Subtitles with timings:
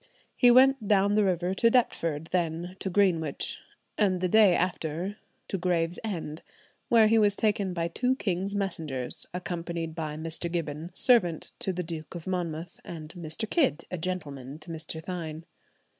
[0.35, 3.59] He went down the river to Deptford, then to Greenwich,
[3.99, 6.41] and the day after to Gravesend,
[6.89, 10.51] where he was taken by two king's messengers, accompanied by "Mr.
[10.51, 13.47] Gibbons, servant to the Duke of Monmouth, and Mr.
[13.47, 15.03] Kidd, gentleman to Mr.
[15.03, 15.43] Thynne."